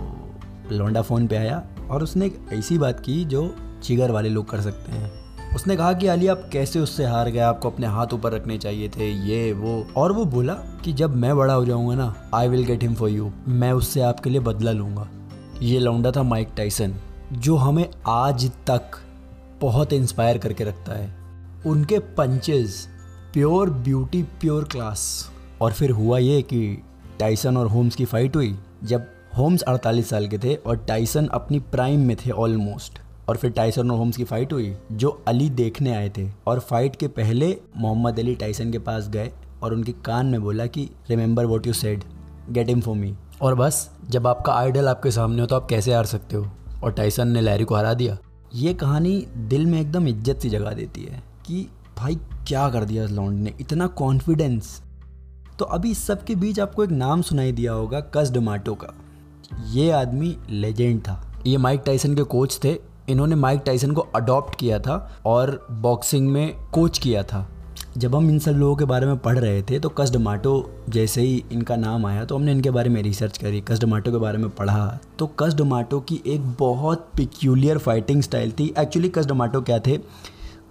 लौंडा 0.71 1.01
फ़ोन 1.01 1.27
पे 1.27 1.35
आया 1.35 1.63
और 1.89 2.03
उसने 2.03 2.25
एक 2.25 2.49
ऐसी 2.53 2.77
बात 2.77 2.99
की 2.99 3.25
जो 3.25 3.55
चिगर 3.83 4.11
वाले 4.11 4.29
लोग 4.29 4.49
कर 4.49 4.61
सकते 4.61 4.91
हैं। 4.91 5.30
उसने 5.55 5.75
कहा 5.75 5.93
कि, 5.93 6.07
अली, 6.07 6.27
आप 6.27 6.49
कैसे 6.51 6.79
उससे 6.79 7.05
हार 7.05 7.29
गए? 7.29 7.39
आपको 7.39 7.69
अपने 7.69 7.87
हाथ 7.87 8.07
ऊपर 8.13 8.31
रखने 8.31 8.57
चाहिए 8.57 8.89
थे, 8.89 9.11
ये, 9.11 9.53
वो। 9.53 9.87
और 9.95 10.11
वो 10.11 10.25
बोला 10.25 10.53
कि, 10.53 10.93
जब 10.93 11.15
मैं 11.15 11.37
बड़ा 11.37 11.53
हो 11.53 11.65
जाऊँगा 11.65 11.95
ना 11.95 12.29
I 12.35 12.47
will 12.47 12.63
get 12.63 12.83
him 12.83 12.95
for 12.95 13.09
you 13.09 13.31
मैं 13.47 13.71
उससे 13.71 14.01
आपके 14.01 14.29
लिए 14.29 14.39
बदला 14.39 14.71
लूँगा। 14.71 15.07
ये 15.61 15.79
लौंडा 15.79 16.11
था 16.11 16.23
माइक 16.23 16.49
टाइसन, 16.57 16.95
जो 17.33 17.55
हमें 17.55 17.89
आज 18.07 18.49
तक 18.49 18.91
बहुत 19.61 19.93
इंस्पायर 19.93 20.37
करके 20.37 20.63
रखता 20.63 20.93
है। 20.93 21.15
उनके 21.65 21.99
punches 21.99 22.73
pure 23.33 23.69
beauty 23.69 24.23
pure 24.23 24.63
class 24.63 25.31
और 25.61 25.73
फिर 25.73 25.91
हुआ 25.91 26.17
ये 26.17 26.41
कि 26.41 26.83
टाइसन 27.19 27.57
और 27.57 27.67
होम्स 27.67 27.95
की 27.95 28.05
फाइट 28.05 28.35
हुई, 28.35 28.59
जब 28.83 29.07
होम्स 29.37 29.61
48 29.61 30.09
साल 30.09 30.27
के 30.27 30.37
थे 30.37 30.55
और 30.55 30.77
टाइसन 30.77 31.27
अपनी 31.27 31.59
प्राइम 31.59 31.99
में 31.99 32.17
थे 32.17 32.31
ऑलमोस्ट 32.31 32.99
और 33.31 33.37
फिर 33.37 33.51
टाइसन 33.51 33.91
और 33.91 33.97
होम्स 33.97 34.17
की 34.17 34.23
फाइट 34.23 34.53
हुई, 34.53 34.73
जो 34.91 35.09
अली 35.27 35.49
देखने 35.49 35.91
आए 35.91 36.09
थे। 36.09 36.27
और 36.47 36.59
फाइट 36.59 36.95
के 36.95 37.07
पहले 37.09 37.55
मोहम्मद 37.77 38.19
अली 38.19 38.33
टाइसन 38.35 38.71
के 38.71 38.79
पास 38.79 39.07
गए 39.09 39.31
और 39.63 39.73
उनके 39.73 39.91
कान 40.05 40.25
में 40.25 40.41
बोला 40.41 40.65
कि 40.65 40.83
remember 41.09 41.45
what 41.45 41.67
you 41.67 41.73
said 41.73 42.03
get 42.49 42.69
him 42.69 42.81
for 42.81 42.95
me 42.95 43.13
और 43.41 43.55
बस, 43.55 43.89
जब 44.09 44.27
आपका 44.27 44.53
आइडल 44.53 44.87
आपके 44.87 45.11
सामने 45.11 45.41
हो 45.41 45.47
तो 45.47 45.55
आप 45.55 45.65
कैसे 45.65 45.93
हार 45.93 46.05
सकते 46.05 46.35
हो? 46.35 46.45
और 46.83 46.91
टाइसन 46.91 47.27
ने 47.27 47.41
लैरी 47.41 47.63
को 47.63 47.75
हरा 47.75 47.93
दिया। 47.93 48.17
ये 48.55 48.73
कहानी 48.73 49.17
दिल 49.37 49.65
में 49.65 49.79
एकदम 49.81 50.07
इज़्ज़त 50.07 50.39
सी 50.39 50.49
जगा 50.49 50.71
देती 50.71 51.03
है 51.03 51.23
कि, 51.45 51.67
भाई, 51.97 52.15
क्या 52.47 52.69
कर 52.69 52.85
दिया 52.85 53.05
लॉन्ड 53.05 53.39
ने? 53.39 53.53
इतना 53.59 53.87
कॉन्फिडेंस 53.87 54.81
तो 55.59 55.65
अभी 55.67 55.91
इस 55.91 56.05
सब 56.05 56.23
के 56.23 56.35
बीच 56.35 56.59
आपको 56.59 56.83
एक 56.83 56.91
नाम 56.91 57.21
सुनाई 57.21 57.51
दिया 57.51 57.73
होगा, 57.73 57.99
कस 57.99 58.31
डोमाटो 58.31 58.75
का। 58.75 58.93
ये 59.71 59.91
आदमी 59.91 60.37
लेजेंड 60.49 61.01
था। 61.01 61.21
ये 61.47 61.57
माइक 61.57 61.81
टाइसन 61.85 62.15
के 62.15 62.23
कोच 62.23 62.59
थे 62.63 62.77
इन्होंने 63.09 63.35
माइक 63.35 63.61
टाइसन 63.65 63.91
को 63.91 64.01
अडॉप्ट 64.15 64.55
किया 64.55 64.79
था 64.79 64.95
और 65.25 65.67
बॉक्सिंग 65.71 66.29
में 66.29 66.53
कोच 66.73 66.97
किया 66.97 67.23
था। 67.23 67.47
जब 67.97 68.15
हम 68.15 68.29
इन 68.29 68.39
सब 68.39 68.51
लोगों 68.51 68.75
के 68.75 68.85
बारे 68.85 69.05
में 69.05 69.17
पढ़ 69.17 69.37
रहे 69.39 69.61
थे 69.61 69.79
तो 69.79 69.89
कस 69.89 70.11
डमाटो 70.11 70.53
जैसे 70.89 71.21
ही 71.21 71.43
इनका 71.51 71.75
नाम 71.75 72.05
आया 72.05 72.25
तो 72.25 72.35
हमने 72.35 72.51
इनके 72.51 72.71
बारे 72.71 72.89
में 72.89 73.01
रिसर्च 73.03 73.37
करी 73.37 73.61
कस 73.61 73.79
डमाटो 73.79 74.11
के 74.11 74.17
बारे 74.17 74.37
में 74.37 74.49
पढ़ा। 74.49 74.99
तो 75.19 75.27
कस 75.39 75.53
डमाटो 75.53 75.99
की 75.99 76.21
एक 76.27 76.41
बहुत 76.59 77.09
पिक्यूलियर 77.17 77.77
फाइटिंग 77.77 78.21
स्टाइल 78.21 78.51
थी। 78.51 78.73
एक्चुअली 78.79 79.09
कस 79.09 79.25
डमाटो 79.25 79.61
क्या 79.61 79.79
थे? 79.79 79.99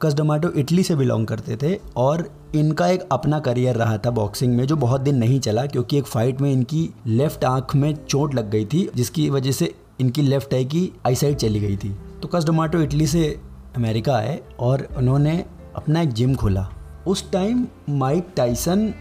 कस 0.03 0.15
डमाटो 0.15 0.51
इटली 0.51 0.83
से 0.83 0.95
बिलोंग 0.97 1.27
करते 1.27 1.57
थे 1.57 1.79
और 1.97 2.29
इनका 2.55 2.87
एक 2.89 3.03
अपना 3.13 3.39
करियर 3.41 3.77
रहा 3.77 3.99
था 3.99 4.11
बॉक्सिंग 4.11 4.57
में, 4.57 4.67
जो 4.67 4.77
बहुत 4.77 5.01
दिन 5.01 5.17
नहीं 5.17 5.41
चला, 5.41 5.67
क्योंकि 5.67 5.99
एक 5.99 6.07
फाइट 6.07 6.41
में 6.41 6.53
इनकी 6.53 6.89
लेफ़्ट 7.07 7.45
आँख 7.45 7.75
में 7.77 7.95
चोट 8.07 8.35
लग 8.35 8.51
गई 8.51 8.65
थी, 8.65 8.89
जिसकी 8.97 9.29
वजह 9.31 9.53
से 9.53 9.75
इनकी 10.01 10.23
लेफ़्ट 10.23 10.55
आई 10.55 10.65
की 10.65 10.91
आई 11.07 11.15
साइड 11.15 11.37
चली 11.37 11.61
गई 11.61 11.77
थी। 11.77 11.95
तो 12.23 12.29
कस 12.29 12.45
डोमाटो 12.45 12.81
इटली 12.81 13.07
से 13.07 13.41
अमेरिका 13.77 14.15
आए 14.15 14.41
और 14.59 14.89
उन्होंने 14.97 15.45
अपना 15.77 16.01
एक 16.01 16.09
जिम 16.09 16.35
खोला। 16.35 16.69
उस 17.07 17.31
टाइम 17.33 17.67
माइक 17.89 18.29
टाइसन 18.37 18.95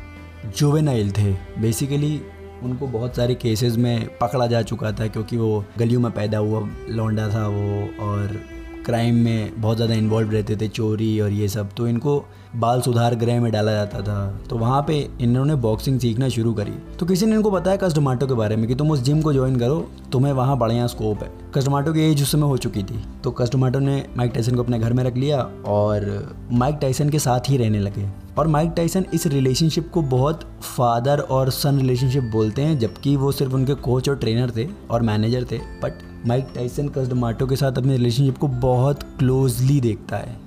जोवेनाइल 0.58 1.12
थे। 1.12 1.32
बेसिकली 1.62 2.22
उनको 2.64 2.88
बहुत 2.88 3.16
सारे 3.16 3.36
केसेस 3.36 3.78
में 3.78 4.18
पकड़ा 4.18 4.48
जा 4.48 4.62
चुका 4.62 4.92
था 4.92 5.08
क्योंकि 5.08 5.38
वो 5.38 5.66
गलियों 5.78 6.02
में 6.02 6.12
पैदा 6.12 6.38
हुआ, 6.38 6.70
लौंडा 6.90 7.28
था 7.30 7.48
वो 7.48 8.06
और 8.06 8.40
क्राइम 8.86 9.16
में 9.16 9.62
बहुत 9.62 9.78
ज़्यादा 9.78 9.94
इन्वॉल्व 9.94 10.32
रहते 10.32 10.56
थे, 10.56 10.68
चोरी 10.68 11.20
और 11.20 11.32
ये 11.32 11.48
सब 11.48 11.70
तो 11.78 11.88
इनको 11.88 12.24
बाल 12.56 12.82
सुधार 12.82 13.16
गृह 13.16 13.40
में 13.42 13.52
डाला 13.52 13.72
जाता 13.72 14.00
था। 14.02 14.40
तो 14.50 14.58
वहाँ 14.58 14.82
पे 14.88 14.98
इन्होंने 15.22 15.56
बॉक्सिंग 15.58 16.00
सीखना 16.00 16.30
शुरू 16.30 16.54
करी। 16.54 16.72
तो 17.00 17.06
किसी 17.06 17.26
ने 17.26 17.36
इनको 17.36 17.52
बताया 17.52 17.78
कस्टमाटो 17.78 18.28
के 18.28 18.34
बारे 18.34 18.56
में 18.56 18.68
कि 18.68 18.76
तुम 18.76 18.92
उस 18.92 19.02
जिम 19.02 19.22
को 19.22 19.34
ज्वाइन 19.34 19.60
करो, 19.60 19.80
तुम्हें 20.12 20.32
वहाँ 20.34 20.58
बढ़िया 20.58 20.88
स्कोप 20.88 21.24
है। 21.24 21.30
कस्टमाटो 21.56 21.94
की 21.94 22.02
एज 22.02 22.22
उस 22.22 22.32
समय 22.32 22.48
हो 22.48 22.58
चुकी 22.58 22.84
थी 22.84 23.04
तो 23.24 23.32
कस्टमाटो 23.34 23.80
ने 23.80 24.04
माइक 24.18 24.32
टाइसन 24.34 24.56
को 24.56 24.64
अपने 24.64 24.80
घर 24.80 24.94
में 24.94 25.04
रख 25.04 25.18
लिया 25.18 25.42
और 25.68 26.08
माइक 26.54 26.78
टाइसन 26.82 27.10
के 27.10 27.20
साथ 27.20 27.50
ही 27.50 27.58
रहने 27.58 27.80
लगे। 27.80 28.08
और 28.40 28.48
माइक 28.48 28.72
टाइसन 28.76 29.06
इस 29.14 29.26
रिलेशनशिप 29.28 29.90
को 29.94 30.02
बहुत 30.02 30.44
फादर 30.64 31.20
और 31.38 31.50
सन 31.52 31.78
रिलेशनशिप 31.78 32.24
बोलते 32.24 32.62
हैं 32.62 32.78
जबकि 32.80 33.16
वो 33.16 33.32
सिर्फ़ 33.32 33.54
उनके 33.54 33.74
कोच 33.88 34.10
और 34.10 34.16
ट्रेनर 34.18 34.52
थे 34.58 34.68
और 34.92 35.02
मैनेजर 35.10 35.46
थे 35.52 35.58
बट 35.84 36.04
माइक 36.28 36.48
टाइसन 36.56 36.88
कस्टमाटो 36.98 37.48
के 37.48 37.56
साथ 37.56 37.78
अपने 37.78 37.98
रिलेशनशिप 37.98 38.38
को 38.38 38.48
बहुत 38.68 39.04
क्लोजली 39.20 39.80
देखता 39.82 40.18
है 40.18 40.38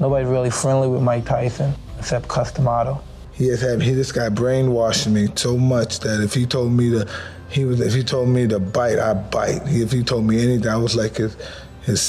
Nobody's 0.00 0.28
really 0.28 0.50
friendly 0.50 0.90
with 0.90 1.02
Mike 1.02 1.24
Tyson 1.24 1.72
except 1.98 2.28
Customato. 2.28 2.92
He 3.38 3.48
has 3.48 3.64
had 3.68 3.82
he 3.82 3.94
this 3.94 4.12
guy 4.12 4.28
brainwashed 4.42 5.10
me 5.16 5.24
so 5.46 5.56
much 5.72 5.98
that 6.00 6.20
if 6.20 6.34
he 6.34 6.46
told 6.56 6.78
me 6.82 6.90
to 6.90 7.02
he 7.56 7.64
was 7.64 7.80
if 7.80 7.94
he 7.94 8.04
told 8.04 8.28
me 8.28 8.46
to 8.46 8.60
bite, 8.78 9.02
I 9.08 9.14
bite. 9.14 9.66
He, 9.66 9.82
if 9.82 9.92
he 9.92 10.04
told 10.12 10.24
me 10.26 10.40
anything, 10.44 10.68
I 10.68 10.76
was 10.76 11.02
like 11.02 11.16
his 11.16 11.36
his 11.90 12.06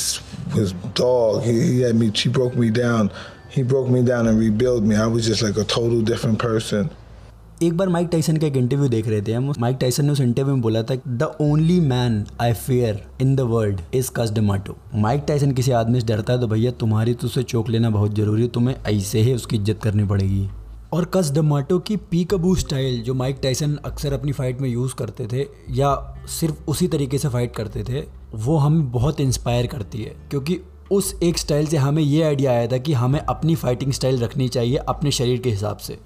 his 0.53 0.74
dog. 1.03 1.43
He, 1.43 1.60
he 1.74 1.81
had 1.81 1.96
me 1.96 2.12
he 2.24 2.29
broke 2.29 2.63
me 2.67 2.69
down. 2.69 3.12
He 3.53 3.62
broke 3.63 3.88
me 3.89 4.01
down 4.03 4.27
and 4.27 4.39
rebuilt 4.39 4.84
me. 4.84 4.96
I 4.96 5.08
was 5.08 5.27
just 5.27 5.41
like 5.41 5.56
a 5.58 5.63
total 5.65 6.01
different 6.10 6.38
person. 6.41 6.89
एक 7.63 7.77
बार 7.77 7.89
Mike 7.89 8.08
Tyson 8.12 8.38
का 8.38 8.48
एक 8.48 8.58
interview 8.58 8.88
देख 8.89 9.08
रहे 9.08 9.22
थे 9.22 9.34
हम 9.34 9.53
Mike 9.60 9.77
Tyson 9.82 10.06
ने 10.06 10.12
उस 10.12 10.20
interview 10.22 10.53
में 10.53 10.62
बोला 10.62 10.84
था 10.84 10.96
the 11.08 11.32
only 11.41 11.79
man 11.79 12.24
I 12.41 12.53
fear 12.53 13.01
in 13.22 13.36
the 13.36 13.41
world 13.53 13.82
is 13.94 14.12
Cus 14.15 14.32
D'Amato 14.32 14.77
Mike 14.96 15.24
Tyson 15.27 15.51
किसी 15.51 15.72
आदमी 15.72 16.00
से 16.01 16.08
डरता 16.08 16.34
है 16.34 16.39
तो 16.39 16.48
भैया, 16.48 16.72
तुम्हारी 16.72 17.13
तो 17.13 17.27
उसे 17.27 17.44
चोक 17.44 17.70
लेना 17.70 17.89
बहुत 17.89 18.15
ज़रूरी 18.15 18.41
है, 18.41 18.48
तुम्हें 18.48 18.75
ऐसे 18.88 19.22
ही 19.22 19.34
उसकी 19.34 19.56
इज़्ज़त 19.56 19.79
करनी 19.84 20.03
पड़ेगी 20.03 20.50
और 20.94 21.06
कस 21.13 21.32
डमाटो 21.32 21.79
की 21.79 21.96
पीकबू 22.12 22.56
स्टाइल 22.56 23.01
जो 23.03 23.13
माइक 23.13 23.39
टाइसन 23.44 23.77
अक्सर 23.86 24.13
अपनी 24.13 24.32
फाइट 24.32 24.62
में 24.62 24.70
यूज़ 24.70 24.96
करते 24.96 25.27
थे, 25.34 25.46
या 25.72 25.96
सिर्फ़ 26.39 26.70
उसी 26.70 26.88
तरीके 26.88 27.18
से 27.18 27.29
फाइट 27.29 27.56
करते 27.56 27.84
थे, 27.89 28.03
वो 28.36 28.58
हमें 28.58 28.91
बहुत 28.91 29.20
इंस्पायर 29.20 29.68
करती 29.68 30.03
है 30.03 30.15
क्योंकि 30.29 30.60
उस 30.91 31.13
एक 31.24 31.38
स्टाइल 31.38 31.67
से 31.67 31.77
हमें 31.77 32.01
ये 32.03 32.22
आइडिया 32.24 32.51
आया 32.51 32.67
था 32.67 32.77
कि 32.77 32.93
हमें 32.93 33.19
अपनी 33.19 33.55
फाइटिंग 33.55 33.91
स्टाइल 33.91 34.24
रखनी 34.24 34.48
चाहिए 34.50 34.77
अपने 34.77 35.12
शरीर 35.12 35.39
के 35.39 35.50
हिसाब 35.50 35.77
से। 35.77 35.98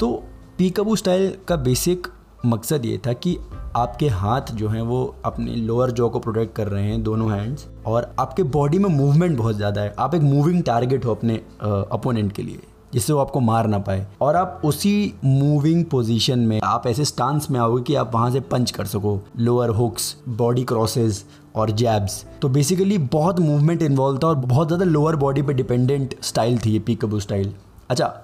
तो 0.00 0.12
पीकबू 0.58 0.96
स्टाइल 0.96 1.32
का 1.48 1.56
बेसिक 1.58 2.06
मकसद 2.46 2.84
ये 2.84 2.98
था 3.06 3.12
कि 3.12 3.36
आपके 3.76 4.08
हाथ 4.08 4.52
जो 4.52 4.68
हैं 4.68 4.82
वो 4.82 5.02
अपने 5.24 5.54
लोअर 5.56 5.90
जॉ 5.90 6.08
को 6.08 6.18
प्रोटेक्ट 6.18 6.54
कर 6.56 6.68
रहे 6.68 6.84
हैं 6.84 7.02
दोनों 7.02 7.30
हैंड्स 7.32 7.66
और 7.86 8.14
आपके 8.18 8.42
बॉडी 8.48 8.78
में 8.78 8.88
मूवमेंट 8.90 9.36
बहुत 9.38 9.56
ज़्यादा 9.56 9.80
है। 9.80 9.94
आप 9.98 10.14
एक 10.14 10.22
मूविंग 10.22 10.62
टारगेट 10.62 11.04
हो 11.04 11.14
अपने 11.14 11.36
अपोनेंट 11.92 12.32
के 12.32 12.42
लिए। 12.42 12.60
जिससे 12.92 13.12
वो 13.12 13.18
आपको 13.18 13.40
मार 13.40 13.66
ना 13.66 13.78
पाए। 13.78 14.06
और 14.20 14.36
आप 14.36 14.60
उसी 14.64 15.14
मूविंग 15.24 15.84
पोजीशन 15.84 16.38
में 16.38 16.60
आप 16.64 16.86
ऐसे 16.86 17.04
स्टांस 17.04 17.50
में 17.50 17.58
आओगे 17.60 17.82
कि 17.82 17.94
आप 17.94 18.14
वहाँ 18.14 18.30
से 18.30 18.40
पंच 18.42 18.70
कर 18.70 18.86
सको। 18.86 19.18
लोअर 19.38 19.70
हुक्स 19.70 20.14
बॉडी 20.28 20.64
क्रॉसेस 20.64 21.24
और 21.56 21.70
जैब्स 21.72 22.24
तो 22.42 22.48
बेसिकली 22.48 22.98
बहुत 23.12 23.40
मूवमेंट 23.40 23.82
इन्वॉल्व 23.82 24.18
था 24.22 24.26
और 24.26 24.34
बहुत 24.36 24.66
ज़्यादा 24.68 24.84
लोअर 24.84 25.16
बॉडी 25.16 25.42
पे 25.42 25.54
डिपेंडेंट 25.54 26.14
स्टाइल 26.22 26.58
थी 26.58 26.70
ये 26.70 26.78
पीकबू 26.78 27.20
स्टाइल 27.20 27.52
अच्छा 27.90 28.14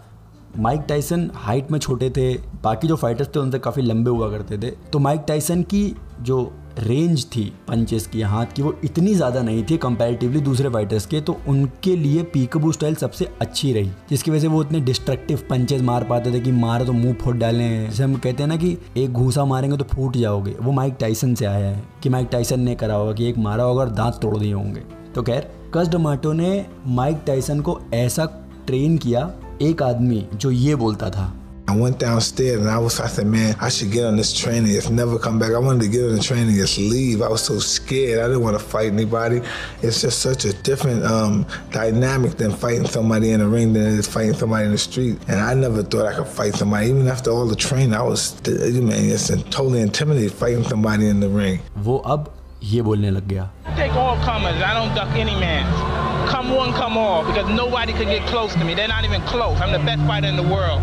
माइक 0.57 0.81
टाइसन 0.89 1.31
हाइट 1.35 1.71
में 1.71 1.79
छोटे 1.79 2.11
थे, 2.11 2.33
बाकी 2.65 2.89
जो 2.89 2.97
फाइटर्स 2.97 3.29
थे 3.29 3.41
उनसे 3.41 3.59
काफ़ी 3.59 3.83
लंबे 3.83 4.11
हुआ 4.11 4.31
करते 4.31 4.59
थे। 4.59 4.71
तो 4.93 4.99
माइक 4.99 5.25
टाइसन 5.29 5.63
की 5.65 5.95
जो 6.21 6.53
रेंज 6.79 7.25
थी 7.27 7.43
पंचेस 7.69 8.07
की, 8.07 8.21
हाथ 8.23 8.47
की, 8.47 8.63
वो 8.63 8.75
इतनी 8.85 9.15
ज़्यादा 9.15 9.43
नहीं 9.43 9.65
थी 9.65 9.77
कंपैरेटिवली 9.77 10.41
दूसरे 10.41 10.69
फाइटर्स 10.69 11.07
के 11.07 11.21
तो 11.21 11.37
उनके 11.49 11.95
लिए 11.97 12.23
पीकबू 12.25 12.73
स्टाइल 12.73 12.95
सबसे 12.95 13.29
अच्छी 13.41 13.73
रही, 13.73 13.91
जिसकी 14.11 14.31
वजह 14.31 14.41
से 14.41 14.49
वो 14.49 14.63
इतने 14.63 14.81
डिस्ट्रक्टिव 14.81 15.43
पंचेस 15.51 15.83
मार 15.83 16.05
पाते 16.05 16.33
थे 16.33 16.41
कि 16.41 16.53
मारे 16.53 16.87
तो 16.87 16.93
मुँह 16.93 17.15
फूट 17.15 17.37
डाले 17.37 17.69
जैसे 17.79 18.05
हम 18.05 18.15
कहते 18.17 18.43
हैं 18.43 18.49
ना 18.49 18.57
कि 18.57 18.77
एक 18.97 19.13
घूसा 19.13 19.45
मारेंगे 19.45 19.77
तो 19.77 19.85
फूट 19.85 20.17
जाओगे। 20.17 20.57
वो 20.61 20.73
माइक 20.73 20.97
टाइसन 21.01 21.35
से 21.35 21.45
आया 21.45 21.67
है 21.67 21.83
कि 22.03 22.09
माइक 22.09 22.29
टाइसन 22.33 22.61
ने 22.61 22.75
करा 22.75 22.95
होगा 22.95 23.13
कि 23.13 23.29
एक 23.29 23.39
मारा 23.39 23.65
होगा 23.65 23.83
और 23.83 23.91
दांत 23.91 24.19
तोड़ 24.23 24.37
दिए 24.37 24.53
होंगे। 24.53 24.83
तो 25.15 25.23
खैर 25.23 25.51
कस 25.75 25.89
डमाटो 25.89 26.33
ने 26.33 26.67
माइक 26.87 27.23
टाइसन 27.27 27.61
को 27.61 27.81
ऐसा 27.95 28.25
ट्रेन 28.67 28.99
किया 28.99 29.31
एक 29.62 29.84
आदमी 29.84 30.26
जो 30.34 30.52
ये 30.52 30.76
बोलता 30.76 31.10
था 31.10 31.32
I 31.70 31.76
went 31.76 32.00
downstairs 32.00 32.62
and 32.62 32.68
I 32.68 32.80
was, 32.80 33.00
I 33.00 33.06
said, 33.06 33.28
man, 33.28 33.56
I 33.62 33.70
should 33.70 33.92
get 33.92 34.04
on 34.04 34.18
this 34.18 34.34
training. 34.34 34.72
It's 34.72 34.90
never 34.90 35.20
come 35.20 35.38
back. 35.38 35.52
I 35.52 35.60
wanted 35.60 35.84
to 35.84 35.88
get 35.88 36.04
on 36.04 36.16
the 36.16 36.20
training, 36.20 36.56
just 36.56 36.80
leave. 36.80 37.22
I 37.22 37.28
was 37.28 37.44
so 37.44 37.60
scared. 37.60 38.22
I 38.22 38.26
didn't 38.26 38.42
want 38.42 38.58
to 38.58 38.64
fight 38.64 38.88
anybody. 38.92 39.42
It's 39.84 40.02
just 40.02 40.18
such 40.18 40.46
a 40.46 40.54
different 40.64 41.04
um, 41.04 41.46
dynamic 41.70 42.38
than 42.38 42.52
fighting 42.54 42.88
somebody 42.88 43.30
in 43.30 43.40
the 43.42 43.48
ring 43.48 43.74
than 43.74 43.84
it 43.84 44.00
is 44.00 44.08
fighting 44.08 44.34
somebody 44.34 44.66
in 44.66 44.72
the 44.72 44.80
street. 44.80 45.20
And 45.28 45.40
I 45.40 45.54
never 45.54 45.84
thought 45.84 46.08
I 46.08 46.16
could 46.16 46.26
fight 46.26 46.56
somebody. 46.56 46.90
Even 46.90 47.08
after 47.08 47.30
all 47.30 47.46
the 47.46 47.56
training, 47.56 47.94
I 47.94 48.02
was, 48.02 48.34
man, 48.48 48.92
it's 48.92 49.28
totally 49.28 49.82
intimidated 49.82 50.32
fighting 50.32 50.64
somebody 50.64 51.06
in 51.06 51.20
the 51.20 51.30
ring. 51.30 51.60
वो 51.78 51.98
अब 51.98 52.34
ये 52.64 52.82
बोलने 52.82 53.12
लग 53.12 53.28
गया 53.28 53.50
Take 53.78 53.94
all 53.94 54.18
comers. 54.26 54.60
I 54.64 54.74
don't 54.74 54.96
duck 54.96 55.16
any 55.16 55.40
man. 55.40 55.93
Come 56.27 56.55
one, 56.55 56.73
come 56.73 56.97
all, 56.97 57.25
because 57.25 57.49
nobody 57.55 57.93
can 57.93 58.09
get 58.09 58.27
close 58.27 58.55
to 58.55 58.65
me. 58.65 58.75
They're 58.75 58.89
not 58.89 59.05
even 59.05 59.21
close. 59.23 59.61
I'm 59.61 59.73
the 59.73 59.79
best 59.79 60.03
fighter 60.07 60.29
in 60.29 60.37
the 60.37 60.49
world. 60.55 60.81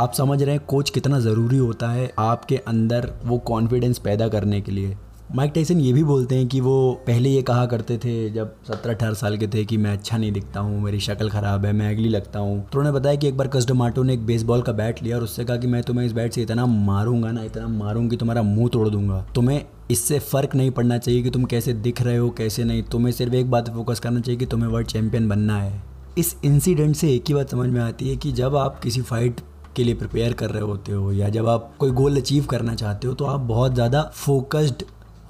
आप 0.00 0.12
समझ 0.12 0.42
रहे 0.42 0.54
हैं 0.54 0.64
कोच 0.68 0.90
कितना 0.90 1.18
ज़रूरी 1.20 1.58
होता 1.58 1.90
है 1.90 2.10
आपके 2.18 2.56
अंदर 2.68 3.08
वो 3.24 3.38
कॉन्फिडेंस 3.50 3.98
पैदा 4.06 4.28
करने 4.28 4.60
के 4.60 4.72
लिए 4.72 4.96
माइक 5.34 5.52
टाइसन 5.54 5.80
ये 5.80 5.92
भी 5.92 6.02
बोलते 6.04 6.34
हैं 6.34 6.46
कि 6.48 6.60
वो 6.60 6.92
पहले 7.06 7.28
ये 7.28 7.40
कहा 7.42 7.64
करते 7.66 7.96
थे 7.98 8.28
जब 8.30 8.52
सत्रह 8.64 8.92
अठारह 8.94 9.14
साल 9.14 9.36
के 9.36 9.46
थे 9.46 9.64
कि 9.64 9.76
मैं 9.76 9.92
अच्छा 9.92 10.18
नहीं 10.18 10.32
दिखता 10.32 10.60
हूँ, 10.60 10.80
मेरी 10.82 11.00
शक्ल 11.00 11.28
ख़राब 11.30 11.64
है, 11.66 11.72
मैं 11.72 11.90
अगली 11.90 12.08
लगता 12.08 12.38
हूँ। 12.38 12.58
तो 12.62 12.78
उन्होंने 12.78 12.98
बताया 12.98 13.16
कि 13.16 13.28
एक 13.28 13.36
बार 13.36 13.48
कस्टमाटो 13.48 14.02
ने 14.02 14.14
एक 14.14 14.24
बेसबॉल 14.26 14.62
का 14.62 14.72
बैट 14.72 15.02
लिया 15.02 15.16
और 15.16 15.22
उससे 15.22 15.44
कहा 15.44 15.56
कि 15.56 15.66
मैं 15.66 15.82
तुम्हें 15.82 16.06
इस 16.06 16.12
बैट 16.12 16.32
से 16.32 16.42
इतना 16.42 16.66
मारूँगा 16.66 17.32
ना, 17.32 17.42
इतना 17.42 17.66
मारूँगी 17.68 18.08
कि 18.08 18.16
तुम्हारा 18.16 18.42
मुँह 18.42 18.68
तोड़ 18.68 18.88
दूँगा। 18.88 19.20
तुम्हें 19.34 19.64
इससे 19.90 20.18
फ़र्क 20.18 20.54
नहीं 20.54 20.70
पड़ना 20.70 20.98
चाहिए 20.98 21.22
कि 21.22 21.30
तुम 21.30 21.44
कैसे 21.44 21.72
दिख 21.72 22.02
रहे 22.02 22.16
हो, 22.16 22.30
कैसे 22.30 22.64
नहीं। 22.64 22.82
तुम्हें 22.82 23.12
सिर्फ़ 23.12 23.34
एक 23.34 23.50
बात 23.50 23.70
फोकस 23.70 24.00
करना 24.00 24.20
चाहिए 24.20 24.38
कि 24.38 24.46
तुम्हें 24.46 24.70
वर्ल्ड 24.70 24.88
चैंपियन 24.88 25.28
बनना 25.28 25.60
है। 25.60 25.82
इस 26.18 26.34
इंसिडेंट 26.44 26.96
से 26.96 27.14
एक 27.14 27.24
ही 27.28 27.34
बात 27.34 27.50
समझ 27.50 27.68
में 27.68 27.80
आती 27.80 28.10
है 28.10 28.16
कि 28.16 28.32
जब 28.32 28.56
आप 28.56 28.80
किसी 28.80 29.02
फाइट 29.02 29.40
के 29.76 29.84
लिए 29.84 29.94
प्रिपेयर 29.94 30.32
कर 30.32 30.50
रहे 30.50 30.62
होते 30.62 30.92
हो 30.92 31.12
या 31.12 31.28
जब 31.28 31.48
आप 31.48 31.72
कोई 31.78 31.90
गोल 31.92 32.16
अचीव 32.16 32.44
करना 32.44 32.74
चाहते 32.74 33.08
हो 33.08 33.14
तो 33.14 33.24
आप 33.24 33.40
बहुत 33.40 33.74
ज़्यादा 33.74 34.02
फोकस्ड 34.14 34.84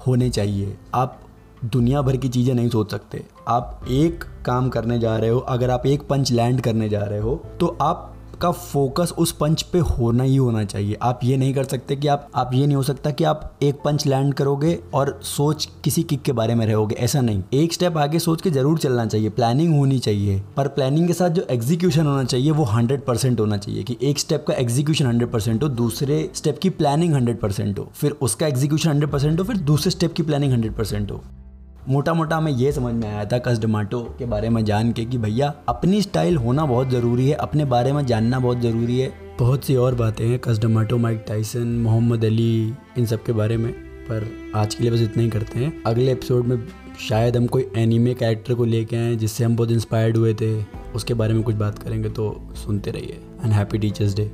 होने 0.07 0.29
चाहिए। 0.29 0.75
आप 0.95 1.19
दुनिया 1.65 2.01
भर 2.01 2.17
की 2.17 2.29
चीज़ें 2.29 2.53
नहीं 2.55 2.69
सोच 2.69 2.91
सकते। 2.91 3.23
आप 3.47 3.85
एक 3.89 4.23
काम 4.45 4.69
करने 4.69 4.99
जा 4.99 5.17
रहे 5.17 5.29
हो, 5.29 5.39
अगर 5.39 5.69
आप 5.69 5.85
एक 5.85 6.07
पंच 6.07 6.31
लैंड 6.31 6.61
करने 6.61 6.89
जा 6.89 7.01
रहे 7.01 7.19
हो 7.19 7.35
तो 7.59 7.77
आप 7.81 8.13
का 8.37 8.51
फोकस 8.51 9.13
उस 9.17 9.31
पंच 9.31 9.61
पे 9.63 9.79
होना 9.79 10.23
ही 10.23 10.35
होना 10.35 10.63
चाहिए। 10.63 10.97
आप 11.01 11.19
ये 11.23 11.37
नहीं 11.37 11.53
कर 11.53 11.63
सकते 11.63 11.95
कि 11.95 12.07
आप 12.07 12.27
आप 12.35 12.53
ये 12.53 12.65
नहीं 12.65 12.75
हो 12.75 12.83
सकता 12.83 13.11
कि 13.11 13.23
आप 13.23 13.57
एक 13.63 13.81
पंच 13.85 14.05
लैंड 14.07 14.33
करोगे 14.33 14.77
और 14.93 15.19
सोच 15.23 15.67
किसी 15.83 16.03
किक 16.03 16.21
के 16.21 16.31
बारे 16.31 16.55
में 16.55 16.65
रहोगे। 16.65 16.95
ऐसा 16.95 17.21
नहीं। 17.21 17.43
एक 17.53 17.73
स्टेप 17.73 17.97
आगे 17.97 18.19
सोच 18.19 18.41
के 18.41 18.49
ज़रूर 18.49 18.77
चलना 18.77 19.05
चाहिए। 19.05 19.29
प्लानिंग 19.29 19.73
होनी 19.77 19.99
चाहिए। 19.99 20.41
पर 20.57 20.67
प्लानिंग 20.67 21.07
के 21.07 21.13
साथ 21.13 21.29
जो 21.29 21.45
एग्जीक्यूशन 21.49 22.05
होना 22.05 22.23
चाहिए, 22.23 22.51
वो 22.51 22.63
हंड्रेड 22.65 23.05
परसेंट 23.05 23.39
होना 23.39 23.57
चाहिए 23.57 23.83
कि 23.83 23.97
एक 24.01 24.19
स्टेप 24.19 24.45
का 24.47 24.53
एग्जीक्यूशन 24.53 25.05
हंड्रेड 25.05 25.31
परसेंट 25.31 25.63
हो, 25.63 25.69
दूसरे 25.69 26.29
स्टेप 26.35 26.59
की 26.59 26.69
प्लानिंग 26.71 27.13
हंड्रेड 27.13 27.39
परसेंट 27.39 27.79
हो, 27.79 27.89
फिर 27.95 28.11
उसका 28.21 28.47
एग्जीक्यूशन 28.47 28.89
हंड्रेड 28.89 29.11
परसेंट 29.11 29.39
हो, 29.39 29.45
फिर 29.45 29.57
दूसरे 29.57 29.91
स्टेप 29.91 30.13
की 30.13 30.23
प्लानिंग 30.23 30.51
हंड्रेड 30.53 30.75
परसेंट 30.75 31.11
हो। 31.11 31.21
मोटा 31.89 32.13
मोटा 32.13 32.37
हमें 32.37 32.51
ये 32.51 32.71
समझ 32.71 32.93
में 32.93 33.07
आया 33.07 33.23
था 33.25 33.37
कस्टमाटो 33.37 33.99
के 34.19 34.25
बारे 34.25 34.49
में 34.49 34.63
जान 34.65 34.91
के 34.91 35.05
कि 35.05 35.17
भैया, 35.17 35.53
अपनी 35.69 36.01
स्टाइल 36.01 36.37
होना 36.37 36.65
बहुत 36.65 36.89
ज़रूरी 36.89 37.27
है, 37.29 37.35
अपने 37.35 37.65
बारे 37.65 37.93
में 37.93 38.05
जानना 38.05 38.39
बहुत 38.39 38.59
ज़रूरी 38.59 38.99
है। 38.99 39.11
बहुत 39.39 39.65
सी 39.65 39.75
और 39.75 39.95
बातें 39.95 40.25
हैं 40.27 40.39
Cus 40.39 40.59
D'Amato 40.59 40.97
Mike 40.97 41.23
Tyson, 41.27 41.67
Muhammad 41.83 42.25
Ali, 42.25 42.73
इन 42.97 43.05
सब 43.05 43.23
के 43.23 43.33
बारे 43.33 43.57
में, 43.57 43.71
पर 44.09 44.27
आज 44.55 44.75
के 44.75 44.83
लिए 44.83 44.91
बस 44.91 45.01
इतना 45.01 45.23
ही 45.23 45.29
करते 45.29 45.59
हैं। 45.59 45.83
अगले 45.83 46.11
एपिसोड 46.11 46.45
में 46.45 46.67
शायद 47.09 47.37
हम 47.37 47.47
कोई 47.47 47.67
एनीमे 47.77 48.13
कैरेक्टर 48.13 48.53
को 48.53 48.65
लेके 48.65 48.97
आए 48.97 49.15
जिससे 49.15 49.43
हम 49.43 49.55
बहुत 49.55 49.71
इंस्पायर्ड 49.71 50.17
हुए 50.17 50.33
थे, 50.33 50.53
उसके 50.95 51.13
बारे 51.13 51.33
में 51.33 51.43
कुछ 51.43 51.55
बात 51.55 51.79
करेंगे 51.79 52.09
तो 52.09 52.29
सुनते 52.65 52.91
रहिए। 52.91 53.19
And 53.43 53.53
happy 53.53 53.77
teachers 53.77 54.15
day 54.15 54.31